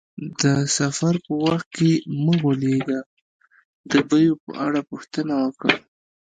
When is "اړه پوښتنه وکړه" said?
4.65-5.77